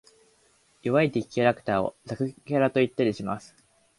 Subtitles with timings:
[0.81, 3.55] 弱い敵キャラクターを雑魚キャラと言ったりします。